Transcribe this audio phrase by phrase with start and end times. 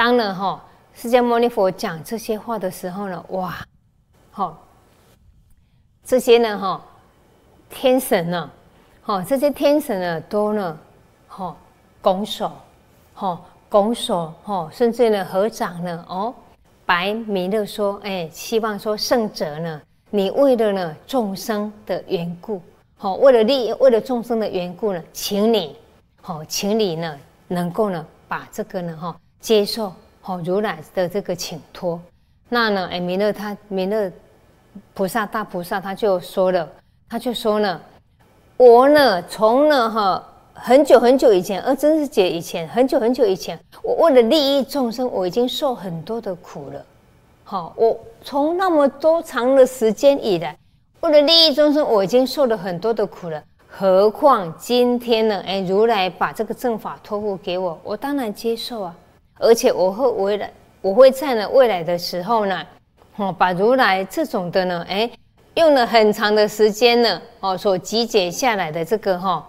[0.00, 0.58] 当了哈
[0.94, 3.54] 释迦牟尼佛讲这些话的时候呢，哇，
[4.30, 4.66] 好，
[6.02, 6.82] 这些呢哈
[7.68, 8.50] 天神呢，
[9.02, 10.78] 好这些天神呢都呢，
[11.28, 11.54] 哈
[12.00, 12.50] 拱手，
[13.12, 16.34] 哈拱手，哈甚至呢合掌呢，哦，
[16.86, 22.62] 白弥勒说，哎，希望说圣者呢，你为了呢众生的缘故，
[22.96, 25.76] 好为了利益，为了众生的缘故呢，请你，
[26.22, 29.92] 好请你呢能够呢把这个呢哈接受。
[30.22, 31.98] 好，如来的这个请托，
[32.48, 32.88] 那呢？
[32.92, 34.12] 哎，弥勒他弥勒
[34.92, 36.68] 菩萨大菩萨他就说了，
[37.08, 37.80] 他就说呢，
[38.58, 40.22] 我呢从呢哈
[40.52, 46.84] 很久很久以前，而真是姐以前，很久很久以前，我为了利益众生，我已经受很多的苦了。
[47.42, 50.54] 好，我从那么多长的时间以来，
[51.00, 53.42] 为了利益众生，我已经受了很多的苦了。
[53.66, 55.42] 何况今天呢？
[55.46, 58.94] 哎，如来把这个正法托付给我，我当然接受啊。
[59.40, 62.62] 而且我会未来，我会在呢未来的时候呢，
[63.16, 65.10] 哦，把如来这种的呢，哎，
[65.54, 69.48] 用了很长的时间呢，哦，所集结下来的这个哈，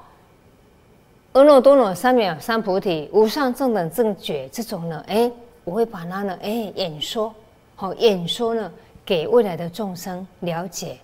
[1.33, 5.29] 阿耨多罗三藐三菩提无上正等正觉这种呢，哎，
[5.65, 7.33] 我会把它呢，哎，演说，
[7.75, 8.71] 好演说呢，
[9.05, 10.97] 给未来的众生了解。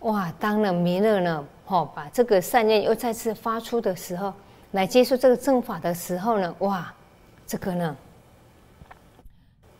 [0.00, 4.32] 哇，当了弥勒呢，哦，把这个善念又再次发出的时候，
[4.70, 6.90] 来接受这个正法的时候呢，哇，
[7.46, 7.94] 这个呢。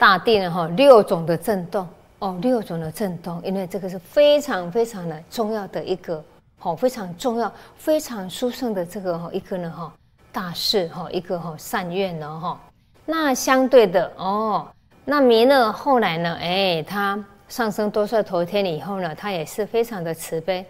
[0.00, 1.86] 大地呢，哈，六种的震动
[2.20, 6.24] 哦，六种的震动，因为这个是非常非常的重要的一个，
[6.58, 9.92] 好，非常重要、非常殊胜的这个哈一个呢，哈
[10.32, 12.58] 大事哈一个哈善愿呢，哈。
[13.04, 14.66] 那相对的哦，
[15.04, 20.64] 那弥勒后来呢，哎，他上升多帅头天以后呢，他也是非常的慈悲，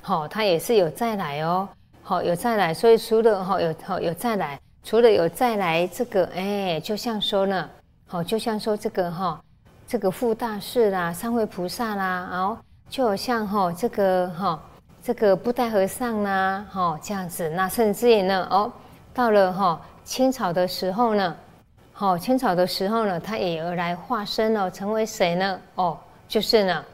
[0.00, 1.68] 好，他也是有再来哦，
[2.04, 7.68] 好，有再来，所以除了哈有好有再来，除了有再来这个，哎，就像说呢。
[8.12, 9.40] 好，就像说这个哈，
[9.86, 12.58] 这个富大士啦，三位菩萨啦，哦，
[12.88, 14.60] 就好像哈这个哈
[15.00, 18.72] 这个布袋和尚啦，哈这样子，那甚至于呢，哦，
[19.14, 21.36] 到了哈清朝的时候呢，
[21.92, 25.60] 好清朝的时候呢，他也而来化身了，成为谁呢？
[25.76, 26.84] 哦，就是呢，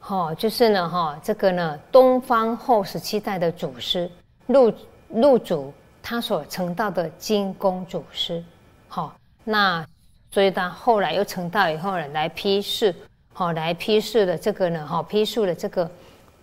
[0.00, 4.10] 好就是呢，哈这个呢，东方后十七代的祖师
[4.48, 4.70] 陆
[5.08, 8.44] 陆祖，他所成道的金公祖师，
[8.86, 9.14] 好
[9.44, 9.82] 那。
[10.32, 12.92] 所以他后来又成道以后呢，来批示，
[13.34, 15.88] 好来批示的这个呢，好批述的这个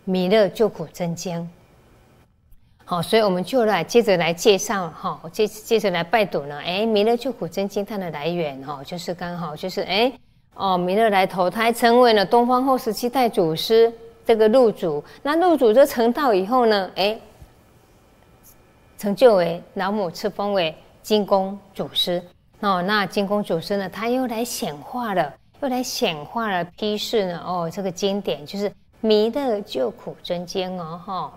[0.05, 1.49] 弥勒救苦真经。
[2.85, 10.11] 好，所以我们就来接着来介绍哈，接接着来拜读呢，哎，弥勒救苦真经它的来源哈，就是刚好就是哎
[10.53, 13.91] 哦，弥勒来投胎成为了东方后十七代祖师
[14.25, 17.19] 这个入主，那入主就成道以后呢，哎，
[18.97, 22.21] 成就为老母赐封为金公祖师。
[22.61, 23.87] 哦，那金公祖师呢？
[23.87, 27.41] 他又来显化了，又来显化了批示呢。
[27.45, 31.33] 哦，这个经典就是《弥勒救苦真经》哦，哈。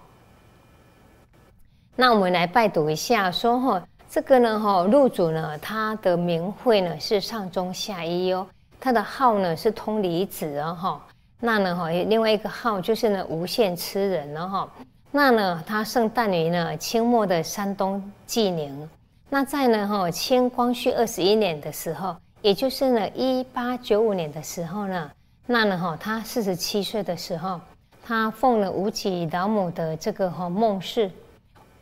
[1.95, 3.81] 那我们来拜读一下，说哈，
[4.11, 8.45] 这个呢，哈，入主呢，他的名讳呢是上中下一哦，
[8.81, 11.07] 他的号呢是通离子哦，哈。
[11.39, 14.69] 那呢，哈，另外一个号就是呢无限痴人哦，哈。
[15.13, 18.91] 那呢，他圣诞于呢清末的山东济宁。
[19.35, 25.11] 那在呢，哈清光绪二十一年的时候，也就是呢一八九五年的时候呢，
[25.47, 27.59] 那呢，哈他四十七岁的时候，
[28.05, 31.11] 他奉了吴起老母的这个哈梦氏，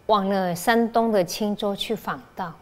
[0.07, 2.53] 往了山东的青州去访道，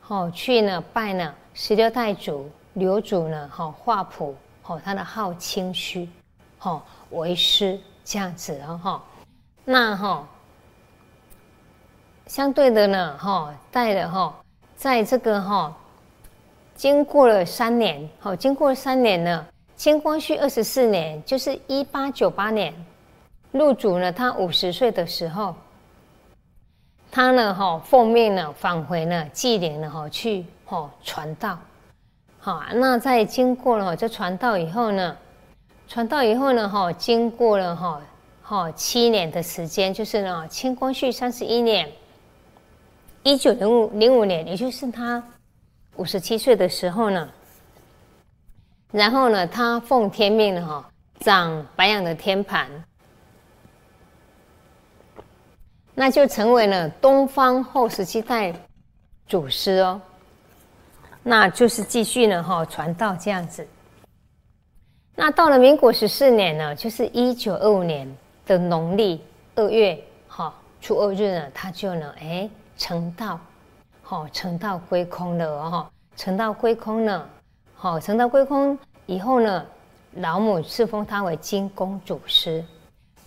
[0.00, 6.08] 好去呢拜呢十六代祖刘祖呢，哈画谱，好他的号清虚，
[6.56, 9.04] 好为师这样子啊，哈
[9.66, 10.26] 那哈。
[12.32, 14.34] 相对的呢，哈，带了哈，
[14.74, 15.70] 在这个哈，
[16.74, 22.72] 经过了三年，哈，经过了三年呢，清光绪二十四年，就是一八九八年，
[23.50, 25.54] 入主呢，他五十岁的时候，
[27.10, 31.58] 他呢，哈，奉命呢，返回呢，祭陵呢，哈，去哈传道，
[32.40, 35.14] 好，那在经过了这传道以后呢，
[35.86, 38.00] 传道以后呢，哈，经过了哈，
[38.40, 41.86] 哈七年的时间，就是呢，清光绪三十一年。
[43.24, 45.22] 一九零五零五年，也就是他
[45.94, 47.28] 五十七岁的时候呢，
[48.90, 50.90] 然后呢，他奉天命，哈，
[51.20, 52.68] 掌白羊的天盘，
[55.94, 58.52] 那就成为了东方后十七代
[59.28, 60.00] 祖师哦，
[61.22, 63.64] 那就是继续呢，哈，传道这样子。
[65.14, 68.12] 那到了民国十四年呢，就是一九二五年
[68.46, 69.20] 的农历
[69.54, 72.50] 二月，哈，初二日呢，他就呢，哎。
[72.82, 73.38] 成道，
[74.02, 75.86] 好，成道归空了哦，
[76.16, 77.30] 成道归空了，
[77.76, 78.76] 好，成道归空
[79.06, 79.64] 以后呢，
[80.14, 82.64] 老母赐封他为金公主师。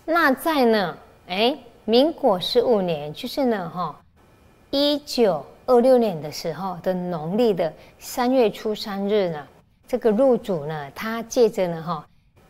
[0.03, 0.97] 那在呢，
[1.27, 3.97] 哎，民国十五年，就是呢，哈，
[4.71, 9.47] 一九二六年的时候的农历的三月初三日呢，
[9.87, 12.05] 这个入主呢，他借着呢，哈，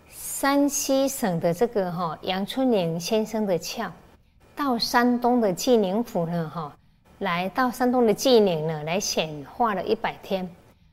[0.10, 3.92] 山西省的这个哈杨春宁先生的窍，
[4.56, 6.76] 到山东的济宁府呢，哈，
[7.20, 10.50] 来到山东的济宁呢，来显化了一百天。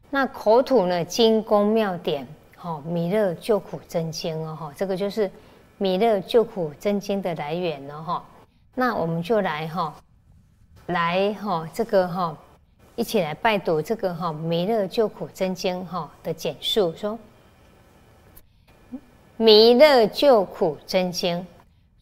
[0.09, 2.27] 那口吐呢，精功妙典，
[2.57, 5.31] 哈，弥勒救苦真经哦，哈，这个就是
[5.79, 8.25] 弥勒救苦真经的来源了，哈。
[8.75, 9.95] 那我们就来哈，
[10.87, 12.37] 来哈，这个哈，
[12.95, 17.19] 一起来拜读这个哈弥勒救苦真经哈的简述，说
[19.37, 21.45] 弥勒救苦真经，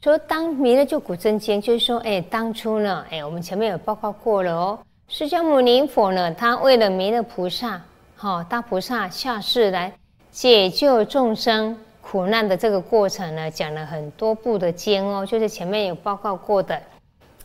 [0.02, 7.82] 说当弥勒救苦真经，就是说，哎，当初呢，哎，我们前面有报告过了哦，释迦牟尼佛呢，他为了弥勒菩萨。
[8.16, 9.92] 好，大菩萨下世来
[10.30, 16.80] 解救众生苦难的这个过程呢，讲了很多部的经哦，就是前面有报告过的。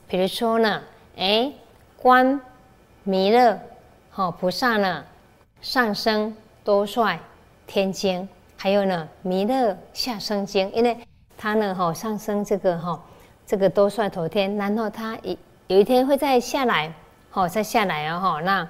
[0.07, 0.81] 比如说呢，
[1.17, 1.51] 哎，
[2.01, 2.39] 观
[3.03, 3.59] 弥勒
[4.09, 5.03] 好菩萨呢
[5.59, 7.19] 上升多帅
[7.67, 8.25] 天经，
[8.55, 10.97] 还有呢弥勒下生经，因为
[11.45, 12.99] 他呢哈上升这个哈
[13.45, 15.37] 这个多帅头天，然后他一
[15.67, 16.91] 有一天会再下来，
[17.29, 18.67] 好再下来哦哈那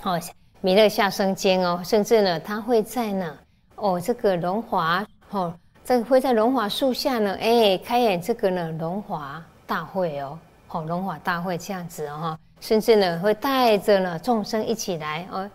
[0.00, 0.18] 好。
[0.62, 3.36] 弥勒下生间哦，甚至呢，他会在呢，
[3.74, 5.52] 哦，这个龙华哦，
[5.84, 15.48] 在会在龙华树下呢，哎，开演这个呢龙华大会哦，好龙华大会这样子哦，甚至呢会带着呢众生一起来哦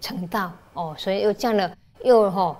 [0.00, 1.70] 成道哦，所以又讲了
[2.02, 2.56] 又哈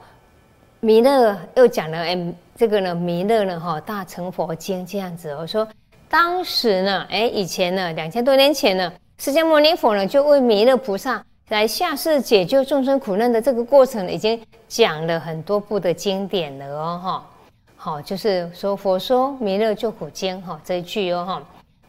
[0.84, 5.66] 弥勒又讲了哎，这个呢弥勒呢哈大乘佛经这样子我，说
[6.08, 11.24] 当时呢，哎，以前呢两千多年前呢，释迦牟尼佛呢就为弥勒菩萨。
[11.50, 17.30] 来下世解救众生苦难的这个过程，已经讲了很多部的经典了哦，哈，
[17.76, 21.42] 好，就是说佛说弥勒救苦经，哈，这一句哦，哈，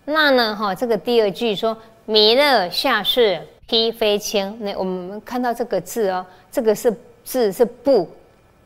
[0.05, 1.75] 那呢，哈，这个第二句说
[2.05, 8.07] 弥勒下世披飞青，那我们看到这个字哦，这个是字是布，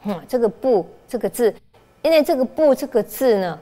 [0.07, 1.54] 嗯，这个不这个字，
[2.01, 3.59] 因为这个不这个字呢，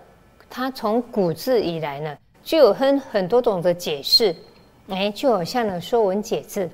[0.48, 4.36] 它从古字以来呢，就有很很多种的解释，
[4.90, 6.66] 哎，就好像呢《说文解字》。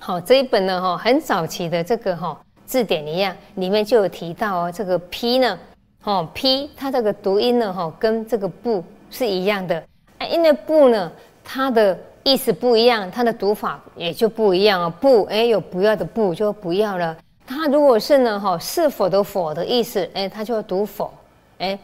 [0.00, 5.58] 好，这一本呢，哈，很早期的这个哈字典一样，里面就有提到哦，这个“批”呢，
[6.02, 9.76] 哦，“批”它这个读音呢，哈，跟这个“不”是一样的。
[10.18, 11.12] 啊，因为“不”呢，
[11.44, 14.92] 它的意思不一样，它的读法也就不一样哦。
[15.00, 17.16] 不，哎，有不要的“不”就不要了。
[17.48, 21.12] 它如果是呢，哈，是否的“否”的意思，哎，它就要读“否”。
[21.58, 21.78] 哎，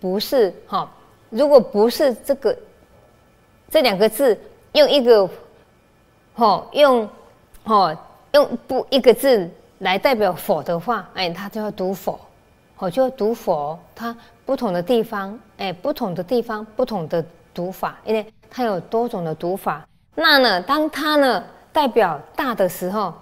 [0.00, 0.90] 不是，哈，
[1.28, 2.56] 如果不是这个
[3.70, 4.36] 这两个字，
[4.72, 5.28] 用一个，
[6.34, 7.08] 哈，用。
[7.66, 7.96] 哦，
[8.32, 12.20] 用不一个字来代表否的话，哎，他就要读否，
[12.76, 13.78] 哦，就要读否。
[13.94, 14.14] 它
[14.44, 17.24] 不同的地方，哎，不同的地方，不同的
[17.54, 19.82] 读法，因为它有多种的读法。
[20.14, 21.42] 那呢，当它呢
[21.72, 23.14] 代表大的时候，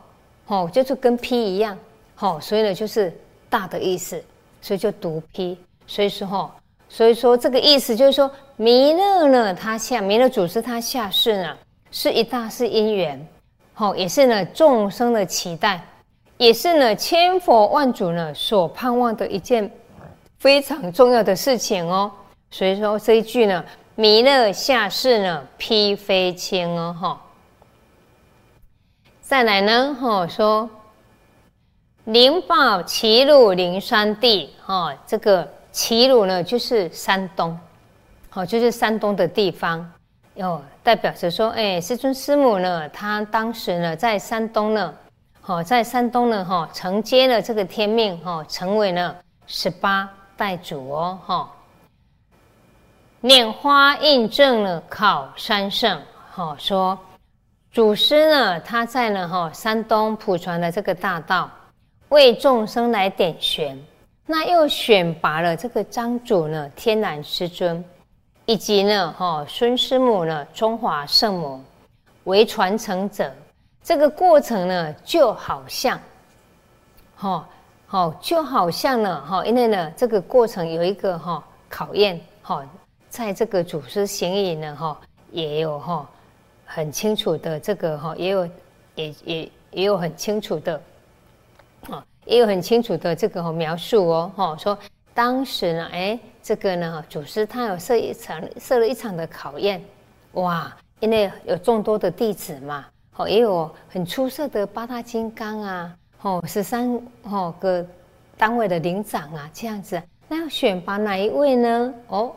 [0.52, 1.78] 哦，就是跟批一样，
[2.18, 3.10] 哦，所以呢就是
[3.48, 4.22] 大的意思，
[4.60, 5.56] 所以就读批。
[5.86, 6.54] 所以说，哈，
[6.90, 11.56] 所以说这个意思就是说，弥勒呢，他下弥勒祖师他下世呢，
[11.90, 13.26] 是一大世因缘。
[13.72, 15.82] 好，也是呢众生的期待，
[16.36, 19.70] 也是呢千佛万祖呢所盼望的一件
[20.38, 22.12] 非常重要的事情哦。
[22.50, 27.22] 所以说这一句呢，弥勒下世呢披飞青哦，哈。
[29.32, 30.68] 再来呢，哈说
[32.04, 37.58] 灵宝齐鲁灵山地，哈这个齐鲁呢就是山东，
[38.28, 39.90] 好就是山东的地方。
[40.34, 44.94] 哦，代表着说，哎，师尊师母呢，他当时呢在山东呢，
[45.40, 51.50] 好，在山东呢，哈，承接了这个天命，哈，成为了十八代祖哦，哈。
[53.22, 55.98] 拈花印证了考山圣，
[56.30, 56.98] 哈，说
[57.72, 61.50] 祖师呢，他在呢，哈，山东普传的这个大道，
[62.10, 63.82] 为众生来点玄，
[64.26, 67.82] 那又选拔了这个张祖呢，天然师尊。
[68.44, 71.64] 以及呢，哈孙师母呢，中华圣母
[72.24, 73.32] 为传承者，
[73.82, 75.98] 这个过程呢，就好像，
[77.16, 77.48] 哈
[77.86, 82.62] 好就好像呢，哈，因为呢，这个过程有一个哈考验，哈，
[83.08, 85.00] 在这个祖师行里呢，哈，
[85.30, 86.06] 也有哈
[86.74, 88.48] 很清楚的这个哈，也有
[88.94, 90.80] 也也也有很清楚的，
[91.88, 94.78] 啊，也有很清楚的这个描述哦，哈，说
[95.14, 96.18] 当时呢，哎。
[96.44, 99.80] 这个呢，祖师他有设一场设了一场的考验，
[100.32, 100.76] 哇！
[100.98, 107.86] 因为有众多的弟子嘛，哦，也有很出色的八大金刚啊，哦，十三哦个
[108.36, 111.94] 单位的领长啊，这样子，那要选拔哪一位呢？
[112.08, 112.32] 哦，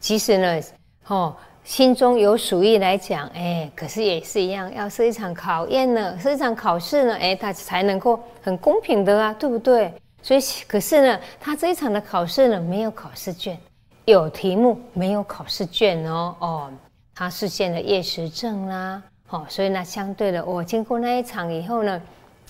[0.00, 0.60] 其实呢，
[1.08, 1.36] 哦，
[1.68, 9.92] 心中有属意来讲，哎，可是也是一样，要是一场考验呢，是一场考试呢，哎，他才能够很公平的啊，对不对？
[10.22, 13.58] 所以，可是呢，他这一场的考试呢，没有考试卷，
[14.06, 16.34] 有题目，没有考试卷哦。
[16.38, 16.70] 哦，
[17.14, 19.02] 他实现了夜食症啦。
[19.28, 22.00] 哦，所以呢，相对的，我经过那一场以后呢，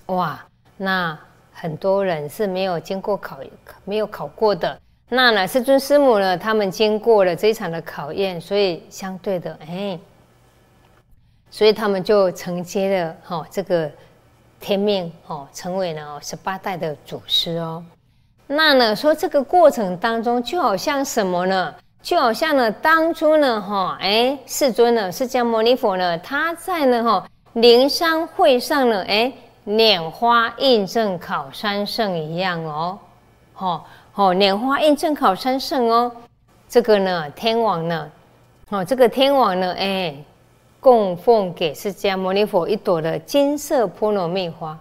[0.06, 0.40] 哇，
[0.76, 1.18] 那
[1.52, 3.38] 很多人是没有经过考，
[3.84, 4.80] 没有考过的。
[5.08, 9.98] 那呢，师尊师母呢，他们经过了这一场的考验，所以相对的，哎，
[11.50, 13.90] 所以他们就承接了哈这个。
[14.60, 17.80] 天命哦，成为了十八代的祖师哦。
[18.48, 21.72] 那呢，说这个过程当中，就好像什么呢？
[22.02, 29.32] 就好像呢，当初呢，哈，哎，世尊呢，释迦牟尼佛呢，他在呢，哈，灵山会上呢，哎，
[29.64, 32.98] 拈花印证考三圣一样哦，
[33.58, 33.84] 哦，
[34.18, 36.10] 哦，莲花印证考三圣哦。
[36.68, 38.10] 这个呢，天王呢，
[38.68, 40.14] 哦，这个天王呢，哎。
[40.80, 44.78] 供奉给释迦牟尼佛一朵的金色波罗蜜花，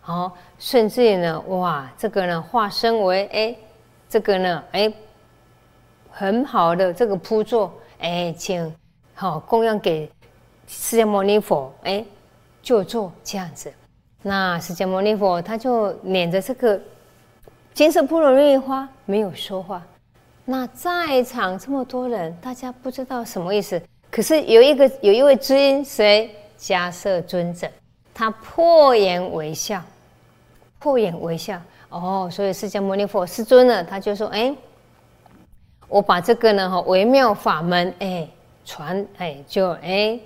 [0.00, 0.30] 好，
[0.60, 3.56] 甚至于呢，哇，这个呢化身为哎，
[4.08, 4.92] 这个呢哎，
[6.08, 8.72] 很好的这个铺座，哎，请
[9.12, 10.08] 好供养给
[10.68, 12.04] 释迦牟尼佛，哎，
[12.62, 13.72] 就做这样子。
[14.22, 16.80] 那释迦牟尼佛他就捻着这个
[17.72, 19.82] 金色波罗蜜花，没有说话。
[20.44, 23.80] 那在场这么多人，大家不知道什么意思。
[24.10, 26.34] 可是有一个有一位知音，谁？
[26.58, 27.66] 迦摄尊者，
[28.12, 29.82] 他破颜微笑，
[30.78, 31.58] 破颜微笑。
[31.88, 34.54] 哦，所以释迦牟尼佛师尊呢，他就说：“哎，
[35.88, 38.28] 我把这个呢，哈，微妙法门，哎，
[38.64, 40.20] 传，哎，就哎，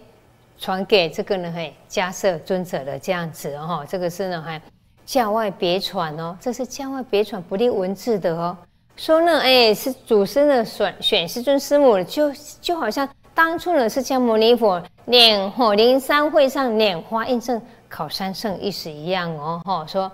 [0.58, 4.60] 传给这个呢，嘿，迦摄尊者的这样子，哦，这个是呢，还
[5.06, 8.56] 教外别传哦，这是教外别传，不立文字的哦。
[8.96, 20.12] 说呢，哎，是祖师呢选选师尊师母，就就好像。”当初呢，释迦牟尼佛念火灵山会上拈花印证考三圣意思一样哦，哈说，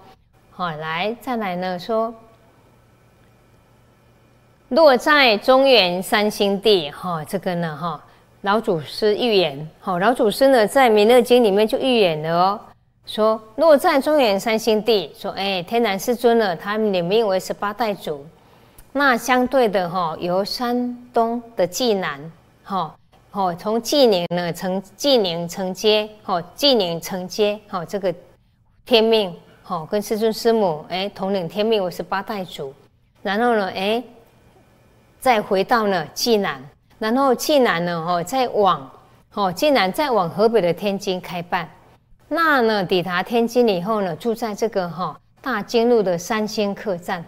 [0.51, 2.15] 好来再来呢说，
[4.71, 8.03] 落在中原三星地，哈这个呢哈
[8.41, 12.61] 老祖师预言，好老祖师呢在弥勒经里面就预言了哦，
[13.07, 18.25] 说落在中原三星地，说哎天南师尊呢，他们名为十八代祖，
[18.92, 22.95] 那相对的哈由山东的济南，哈。
[23.33, 28.12] 哦，从济宁呢承济宁承接，哦济宁承接，哦这个
[28.85, 29.33] 天命，
[29.69, 32.75] 哦跟师尊师母哎统领天命为十八代祖，
[33.23, 34.02] 然后呢哎
[35.21, 36.61] 再回到呢济南，
[36.99, 38.90] 然后济南呢哦再往
[39.35, 41.71] 哦济南再往河北的天津开办，
[42.33, 47.23] 那呢抵达天津以后呢住在这个哈大金路的三星客栈，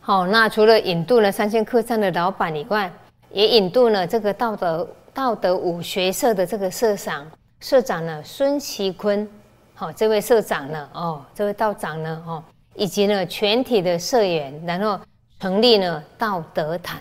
[0.00, 2.90] 好那除了引渡了三星客栈的老板以外。
[3.32, 7.24] 也引渡了这个道德道德武学社的这个社长
[7.60, 9.28] 社长呢孙其坤，
[9.72, 12.42] 好，这位社长呢，哦，这位道长呢，哦，
[12.74, 14.98] 以及呢全体的社员，然后
[15.38, 17.00] 成立了道德坛，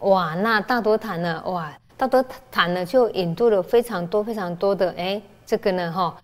[0.00, 6.14] 哇，那道德坛呢，哇，道德坛呢就引渡了非常多非常多的，哎，这个呢，哈，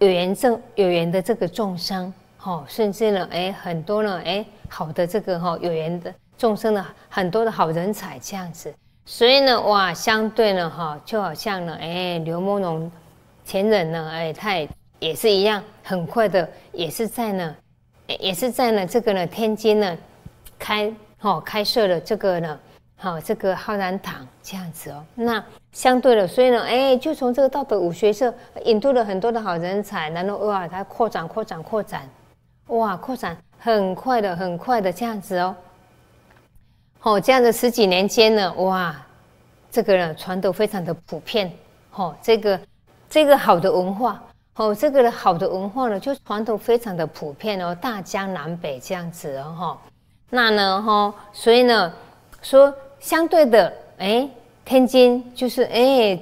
[0.00, 6.12] 有缘正有缘的这个众生，哈，甚至呢，哎，很多呢，哎，好的这个哈有缘的。
[6.36, 8.74] 众生的很多的好人才这样子，
[9.06, 12.90] 所以呢，哇，相对呢，哈，就好像呢，哎，刘梦龙
[13.44, 17.56] 前人呢，哎，他也也是一样，很快的，也是在呢，
[18.18, 19.96] 也是在呢，这个呢，天津呢，
[20.58, 22.58] 开，哦，开设了这个呢，
[22.96, 25.04] 好，这个浩然堂这样子哦。
[25.14, 28.32] 那相对的，所以呢，哎，就从这个道德武学社
[28.64, 32.08] 引渡了很多的好人才，然后哇，它扩展、扩展、扩展，
[32.68, 35.54] 哇，扩展很快的、很快的这样子哦。
[37.02, 38.94] 哦，这样的十几年间呢，哇，
[39.70, 41.52] 这个呢传得非常的普遍。
[41.96, 42.58] 哦，这个
[43.10, 44.22] 这个好的文化，
[44.56, 49.78] 哦，这个好的文化呢，就传得非常的普遍哦，大江南北这样子哦，哈。
[50.30, 51.92] 那呢，哈，所以呢，
[52.40, 52.74] 说
[53.04, 54.26] 相对的，哎，
[54.64, 56.18] 天津就是哎，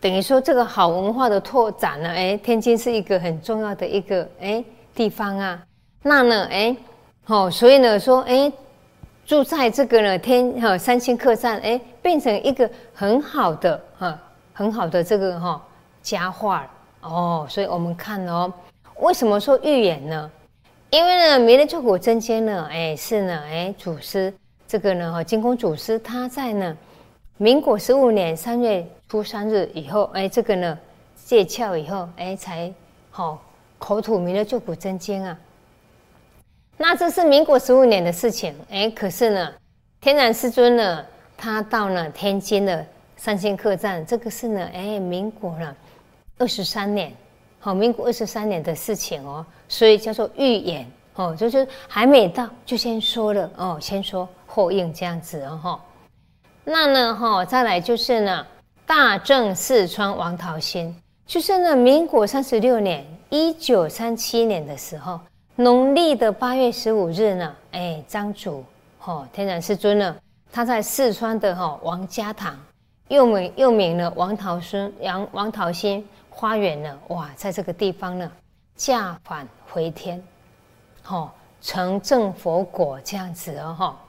[0.00, 4.64] 等于说这个好文化的拓展呢，哎，天津是一个很重要的一个哎
[4.94, 5.62] 地方啊。
[6.00, 6.74] 那呢，哎，
[7.24, 8.50] 好，所以呢，说哎。
[9.26, 14.18] 住在这个呢天哈三星客栈，哎，变成一个很好的哈
[14.52, 15.58] 很好的这个哈
[16.02, 17.46] 佳话哦。
[17.48, 18.52] 所以我们看哦，
[19.00, 20.30] 为什么说预言呢？
[20.90, 24.30] 因为呢，弥勒救苦真经呢，哎是呢，哎祖师
[24.66, 26.76] 这个呢哈金公祖师他在呢
[27.36, 30.78] 民国十五年三月初三日以后，哎这个呢
[31.24, 32.72] 戒窍以后，哎，才
[33.10, 33.42] 好
[33.78, 35.38] 口吐弥勒救苦真经啊。
[36.76, 39.52] 那这是民国十五年的事情，哎，可是呢，
[40.00, 41.04] 天然师尊呢，
[41.36, 42.84] 他到了天津的
[43.16, 45.76] 三星客栈，这个是呢，哎，民国呢
[46.38, 47.12] 二十三年，
[47.60, 55.80] 好，民国二十三年的事情哦，所以叫做预演哦，就是还没到就先说了哦，先说后应这样子哦，哈。
[56.64, 58.46] 那呢，哈，再来就是呢，
[58.86, 60.94] 大正四川王桃心，
[61.26, 65.20] 就是呢，民国三十六年，一九三七年的时候。
[65.56, 68.64] 农历的八月十五日呢，哎，张祖，
[68.98, 70.16] 哈，天然师尊呢，
[70.50, 72.58] 他在四川的哈王家堂，
[73.06, 78.28] 又名又名呢王桃孙杨王桃心花园呢，哇，在这个地方呢，
[78.74, 80.20] 驾返回天，
[81.04, 84.00] 哈，成正佛果这样子哦，哈。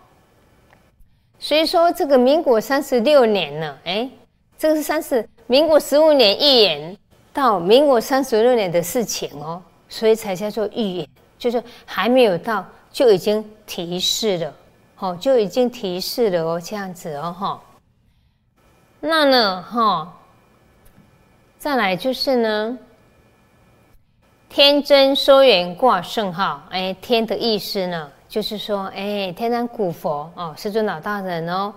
[1.37, 4.09] 所以说这个民国三十六年呢，哎，
[4.57, 6.97] 这个是三十民国十五年预言
[7.31, 11.07] 到民国三十六年的事情哦，所以才叫做预言。
[11.37, 14.53] 就是还没有到，就已经提示了，
[14.95, 17.61] 好，就已经提示了哦，这样子哦，哈。
[19.01, 20.17] 那呢，哈，
[21.59, 22.77] 再来就是呢，
[24.49, 31.73] 天真说圆挂圣号，哎，天的意思呢，就是说，哎，天然古佛哦，师尊老大人哦，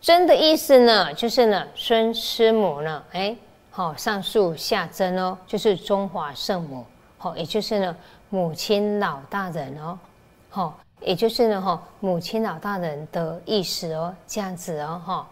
[0.00, 3.36] 真的意思呢，就是呢，孙师母呢，哎，
[3.70, 6.84] 好，上树下真哦，就是中华圣母，
[7.16, 7.96] 好，也就是呢。
[8.30, 9.98] 母亲老大人哦，
[10.50, 15.26] 哈，也就是呢，哈，母亲老大人的意思哦，这样子哦，哈，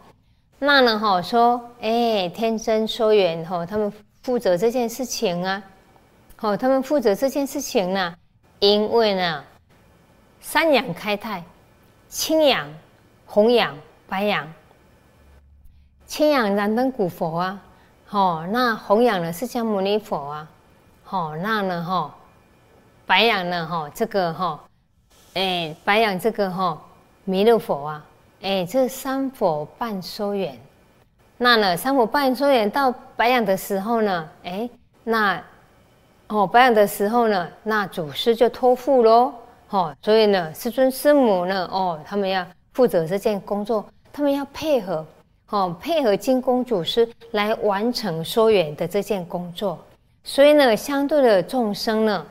[0.59, 5.63] 那呢，哈，说，哎，天真说缘，哈，他们负责这件事情啊，
[6.37, 8.15] 好，他们负责这件事情呢，
[8.61, 9.45] 因为呢，
[10.41, 11.43] 三养开泰，
[12.09, 12.69] 青养、
[13.25, 13.77] 红养、
[14.09, 14.47] 白养，
[16.07, 17.63] 青养燃灯古佛啊，
[18.07, 20.49] 好，那红养呢释迦牟尼佛啊，
[21.03, 22.15] 好，那呢，哈。
[23.09, 23.65] 白养呢？
[23.65, 24.61] 哈，这个哈，
[25.35, 26.77] 哎，白养这个哈，
[27.23, 28.05] 弥勒佛啊，
[28.43, 30.59] 哎，这三佛半收圆。
[31.39, 34.69] 那呢，三佛半收圆到白养的时候呢，哎，
[35.05, 35.41] 那
[36.29, 39.33] 哦，保养的时候呢，那祖师就托付喽，
[39.71, 45.07] 哦，所以呢，师尊师母呢，哦，他们要负责这件工作，他们要配合，
[45.51, 49.79] 哦，配合金工祖师来完成收圆的这件工作。
[50.25, 52.27] 所以呢，相对的众生呢。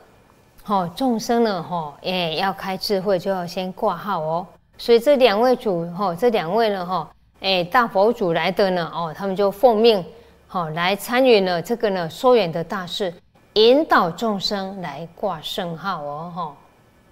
[0.68, 4.48] 哦，众生呢，哈，也要开智慧，就要先挂号哦。
[4.80, 7.08] 所以这两位主，哈，这两位呢，哈，
[7.40, 10.04] 哎，大佛祖来的呢，哦，他们就奉命，
[10.48, 13.14] 好，来参与了这个呢，疏远的大事，
[13.56, 16.56] 引导众生来挂圣号哦，哈，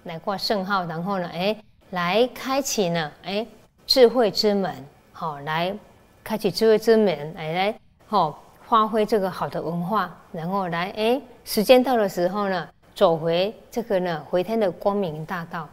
[0.04, 1.56] 来挂圣号，然后呢，哎，
[1.90, 3.46] 来开启呢，哎，
[3.86, 4.72] 智慧之门，
[5.12, 5.76] 好，来
[6.22, 7.74] 开启智慧之门，来来，
[8.06, 12.68] 好，发挥这个好的文化，然后来，哎，时间到的时候呢。
[12.94, 15.68] 走回这个呢，回天的光明大道。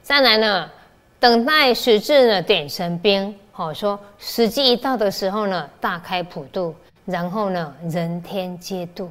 [0.00, 0.70] 再来呢，
[1.20, 3.38] 等待时至呢，点神兵。
[3.52, 6.74] 好说，时机一到的时候呢，大开普渡，
[7.08, 9.10] 然后呢，人天皆度。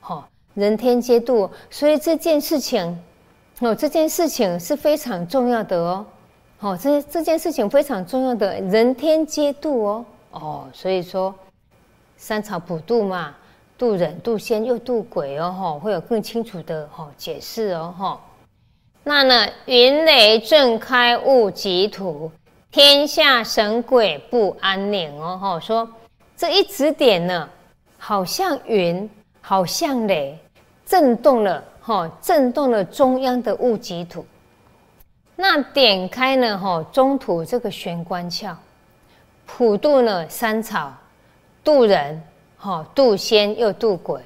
[0.00, 1.48] 好，人天皆度。
[1.70, 2.98] 所以这件事情，
[3.60, 6.04] 哦，这件事情是非常重要的哦。
[6.58, 10.04] 好，这这件事情非常重要的，人天皆度哦。
[10.32, 11.32] 哦，所以说，
[12.16, 13.36] 三草普渡嘛。
[13.78, 18.20] 渡人、渡仙又渡鬼哦，哈，会有更清楚的哈解释哦，哈。
[19.04, 22.32] 那呢，云雷震开物极土，
[22.72, 25.60] 天下神鬼不安宁哦，哈。
[25.60, 25.86] 说
[26.36, 27.48] 这一指点呢，
[27.98, 29.08] 好像云，
[29.40, 30.38] 好像雷，
[30.84, 34.26] 震动了哈，震动了中央的物极土。
[35.34, 38.54] 那点开呢，哈，中土这个玄关窍，
[39.46, 40.92] 普渡呢三草，
[41.64, 42.22] 渡人。
[42.58, 44.20] 哈，渡仙又渡鬼，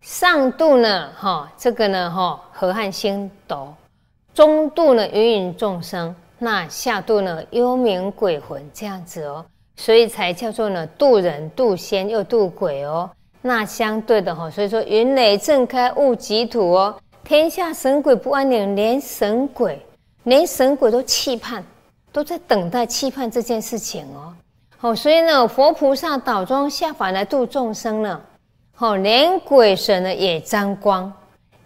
[0.00, 3.74] 上渡呢，哈，这个呢，哈，河汉星斗；
[4.32, 9.44] 中渡呢，芸芸众生；那下渡呢，幽冥鬼魂，这样子哦，
[9.76, 13.10] 所以才叫做呢，渡人、渡仙又渡鬼哦。
[13.42, 19.80] 那相对的哈，所以说云雷震开物极土哦，天下神鬼不安宁，连神鬼，
[20.24, 21.62] 连神鬼都期盼，
[22.10, 24.34] 都在等待期盼这件事情哦。
[24.78, 28.20] 好，所以呢，佛菩萨倒装下凡来度众生呢，
[28.74, 31.12] 好，连鬼神呢也沾光，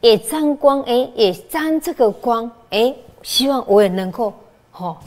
[0.01, 4.33] 也沾光，哎，也沾这个光，哎，希望我也能够
[4.71, 5.03] 好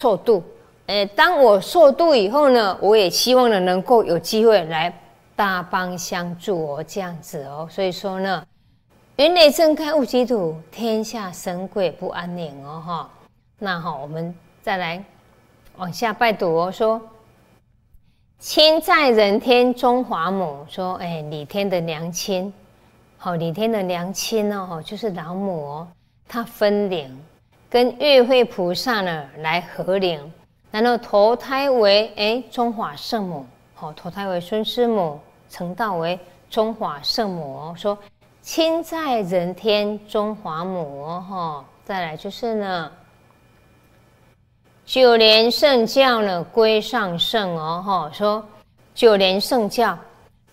[0.00, 0.42] 受度，
[0.86, 4.92] 哎，当我受度以后呢，我也希望呢能够有机会来
[5.34, 8.46] 大帮相助哦，这样子哦，所以说呢，
[9.16, 13.10] 云雷震开物极土，天下神鬼不安宁哦，哈，
[13.58, 15.02] 那好，我们再来
[15.76, 17.00] 往下拜读哦，说。
[18.40, 22.52] 亲在人天中华母说：“哎，李天的娘亲，
[23.16, 25.88] 好，李天的娘亲哦，就是老母哦，
[26.28, 27.24] 她分灵，
[27.70, 30.20] 跟月慧菩萨呢来合灵，
[30.74, 36.18] 然后投胎为哎中华圣母，好，投胎为孙师母，成道为
[36.50, 37.74] 中华圣母哦。
[37.78, 37.96] 说
[38.42, 42.90] 亲在人天中华母哦，再来就是呢。”
[44.84, 48.44] 九莲圣教呢，归上圣哦，哈，说
[48.96, 49.96] 九莲圣教，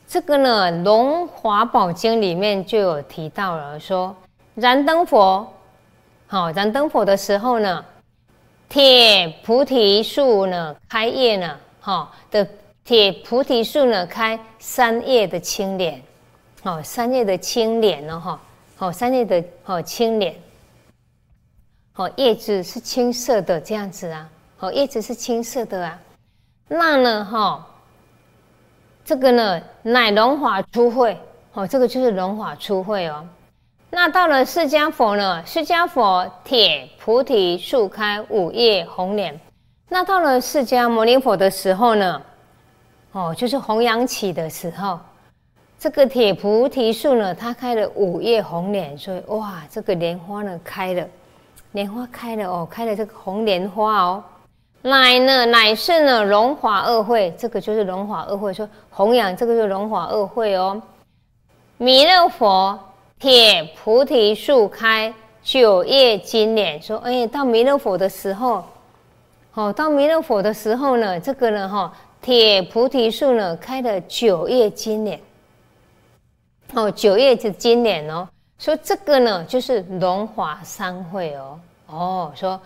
[0.08, 4.16] 这个呢，《龙华宝经》里面就有提到了，说
[4.54, 5.52] 燃灯佛，
[6.28, 7.84] 好，燃灯佛的时候呢，
[8.72, 12.48] 铁菩提树呢开叶呢，哈的
[12.86, 16.02] 铁菩提树呢开三叶的青莲，
[16.64, 18.40] 哦，三叶的青莲呢，哈，
[18.78, 20.34] 好，三叶的哦青莲。
[21.96, 24.30] 哦，叶子是青色的这样子啊，
[24.60, 26.00] 哦，叶子是青色的啊，
[26.70, 27.68] 那呢，哈，
[29.04, 31.20] 这个呢，乃龙华初会，
[31.52, 33.28] 哦，这个就是龙华初会哦。
[33.94, 39.38] 那到了释迦佛呢，释迦佛铁菩提树开五叶红莲，
[39.90, 42.22] 那到了释迦牟尼佛的时候呢，
[43.12, 44.98] 哦，就是弘扬起的时候，
[45.78, 51.06] 这个铁菩提树呢，它开了五叶红莲，所以哇，这个莲花呢开了。
[51.74, 54.24] 莲花开了哦，开了这个红莲花哦，
[54.84, 60.82] 乃呢乃是呢龙华二会，这个就是龙华二会，说弘扬这个是龙华二会哦。
[61.78, 62.80] 弥勒佛
[63.22, 68.66] 铁菩提树开九叶金莲，说哎，到弥勒佛的时候，
[69.54, 75.22] 哦，到弥勒佛的时候呢，这个呢哈铁菩提树呢开了九叶金莲，
[76.74, 78.28] 哦，九叶是金莲哦。
[78.58, 82.60] 说这个呢，就是龙华三会哦，哦，说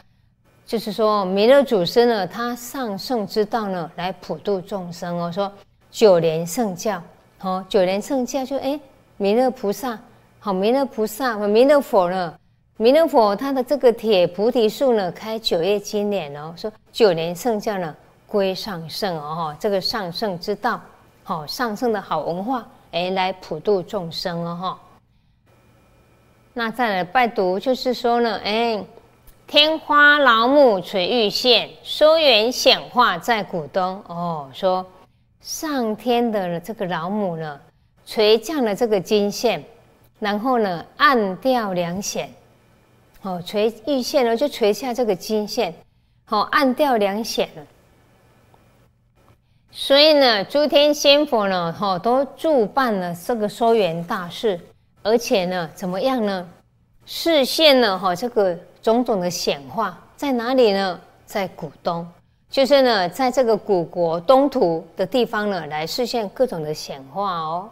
[0.65, 5.29] 就是说弥勒祖师呢，他上圣之道呢，来普度众生哦。
[5.29, 5.51] 说
[5.91, 7.03] 九莲圣教，
[7.41, 8.79] 哦，九莲圣教就哎，
[9.17, 9.99] 弥勒菩萨，
[10.45, 12.37] 好，弥勒菩萨弥勒佛呢，
[12.77, 16.53] 弥勒佛他的这个铁菩提树呢，开九叶金莲哦。
[16.55, 17.95] 说九莲圣教呢，
[18.27, 20.79] 归上圣哦，这个上圣之道，
[21.23, 24.79] 好，上圣的好文化，哎，来普度众生哦，哈。
[26.53, 28.85] 那再来拜读，就是说呢，哎，
[29.47, 34.47] 天花老母垂玉线，收圆显化在古东哦。
[34.53, 34.85] 说
[35.41, 37.59] 上天的这个老母呢，
[38.05, 39.65] 垂降了这个金线，
[40.19, 42.29] 然后呢，暗掉两显，
[43.21, 45.73] 哦，垂玉线呢就垂下这个金线，
[46.25, 47.63] 好，暗掉两显了。
[49.71, 54.59] 所以呢，诸天仙佛呢，哈，都助办了这个收圆大事。
[55.03, 56.49] 而且呢，怎么样呢？
[57.05, 57.99] 视线呢？
[57.99, 60.99] 哈，这个种种的显化在哪里呢？
[61.25, 62.07] 在古东，
[62.49, 67.69] 就是呢，在这个古国东土的地方呢，来视现各种的显化哦。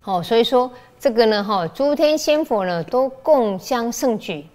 [0.00, 4.46] 好，所以说这个呢，哈，诸天仙佛呢，都共襄盛举，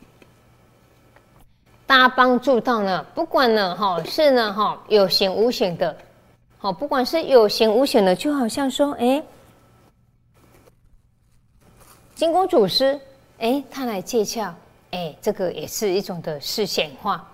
[1.85, 5.95] 大帮助到呢，不管呢，哈，是呢，哈，有形无形的，
[6.57, 9.23] 好，不管是有形无形的，就好像说，哎。
[12.15, 12.97] 金光祖师，
[13.39, 14.49] 哎，他来借窍，
[14.91, 17.27] 哎，这个也是一种的是显化，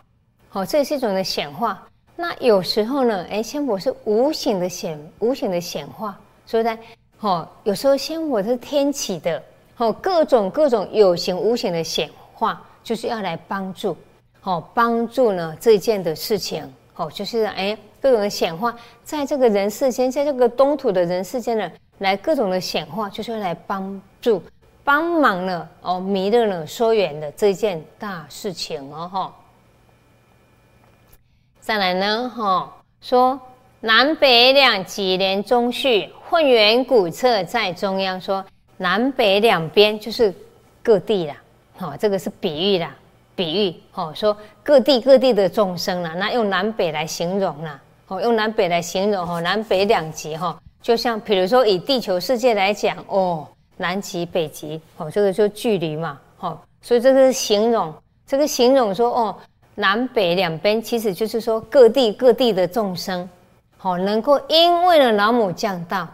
[0.48, 1.86] 好，这也是一种的显化。
[2.16, 6.80] 那有时候呢，哎，仙佛是无形的显，无形的显化，所以呢，
[7.22, 9.44] 哦，有时候仙火是天启的，
[9.78, 13.96] 哦，各种各种有形无形的显化，就是要来帮助，
[14.44, 16.64] 哦，帮助呢这件的事情，
[16.96, 24.42] 哦，就是哎，各种的显化，在这个人世间，在这个东土的人世间呢，来各种的显化，就是要来帮助。
[24.82, 29.36] 帮忙了哦，弥勒呢说远的这件大事情哦哈。
[31.60, 33.40] 再来呢哈，说
[33.82, 38.20] 南北两极连中序，混元古册在中央。
[38.20, 38.44] 说
[38.78, 40.34] 南北两边就是
[40.84, 41.36] 各地啦，
[41.78, 42.96] 好，这个是比喻啦，
[43.36, 53.48] 比喻哦，说各地各地的众生啦，那用南北来形容啦，哦，用南北来形容哈，南北两极哈，就像比如说以地球世界来讲哦。
[53.82, 57.94] 南极、北极，哦，这个就距离嘛，哦，所以这个是形容，
[58.28, 59.36] 这个形容说，哦，
[59.76, 63.30] 南北两边，其实就是说各地各地的众生，
[63.82, 66.06] 好，能够因为了老母降道，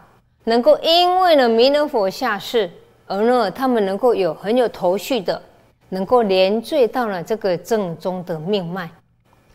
[0.44, 2.70] 能够因为了弥勒佛下世，
[3.06, 5.42] 而呢，他们能够有很有头绪的，
[5.88, 8.88] 能够连缀到了这个正宗的命脉，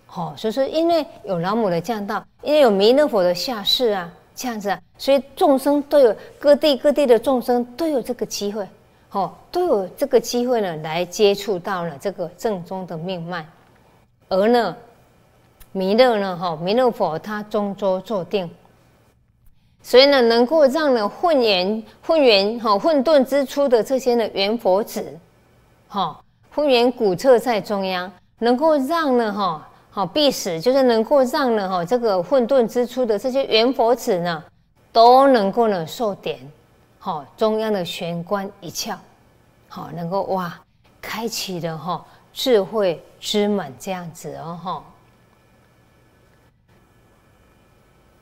[0.06, 4.12] 好，所以说因为有老母的降道，因为有弥勒佛的下世啊。
[4.34, 8.66] 这样子啊，所以众生都有各地各地的众生都有这个机会，
[9.12, 13.46] 哦，都有这个机会呢，来接触到了这个正宗的命脉，
[14.30, 14.76] 而呢，
[15.74, 18.50] 弥勒呢，哈，弥勒佛他中州坐定，
[19.82, 25.18] 所以呢，能够让呢混元混元哈混沌之初的这些呢元佛子，
[25.88, 26.20] 哈，
[26.54, 34.44] 混元古册在中央，能够让呢哈好必死，就是能够让呢哈这个混沌之初的这些元佛子呢，
[34.92, 36.38] 都能够呢受点，
[37.00, 38.96] 好中央的玄关一窍，
[39.70, 40.54] 好能够哇
[41.02, 44.84] 开启的哈智慧之门这样子哦哈。